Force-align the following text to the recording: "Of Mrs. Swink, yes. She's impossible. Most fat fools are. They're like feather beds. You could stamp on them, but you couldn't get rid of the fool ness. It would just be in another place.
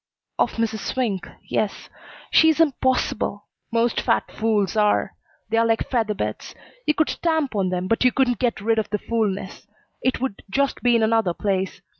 "Of 0.39 0.53
Mrs. 0.53 0.79
Swink, 0.79 1.27
yes. 1.47 1.87
She's 2.31 2.59
impossible. 2.59 3.45
Most 3.71 4.01
fat 4.01 4.31
fools 4.31 4.75
are. 4.75 5.13
They're 5.49 5.63
like 5.63 5.91
feather 5.91 6.15
beds. 6.15 6.55
You 6.87 6.95
could 6.95 7.11
stamp 7.11 7.53
on 7.55 7.69
them, 7.69 7.87
but 7.87 8.03
you 8.03 8.11
couldn't 8.11 8.39
get 8.39 8.61
rid 8.61 8.79
of 8.79 8.89
the 8.89 8.97
fool 8.97 9.29
ness. 9.29 9.67
It 10.01 10.19
would 10.19 10.41
just 10.49 10.81
be 10.81 10.95
in 10.95 11.03
another 11.03 11.35
place. 11.35 11.81